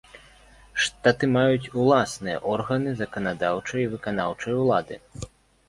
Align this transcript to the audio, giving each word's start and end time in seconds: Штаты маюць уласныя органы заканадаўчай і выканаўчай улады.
Штаты 0.85 1.29
маюць 1.35 1.71
уласныя 1.83 2.41
органы 2.55 2.95
заканадаўчай 3.03 3.81
і 3.85 3.91
выканаўчай 3.95 4.53
улады. 4.67 4.95